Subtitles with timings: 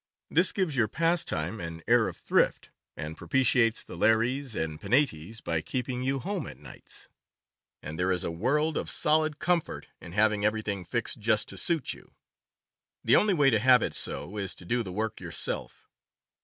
[0.31, 5.61] This gives your pastime an air of thrift, and propitiates the Lares and Penates by
[5.61, 7.07] keeping you home o' nights.
[7.83, 11.93] And there is a world of solid comfort in having everything fixed just to suit
[11.93, 12.15] you.
[13.03, 15.87] The only way to have it so is to do the work yourself.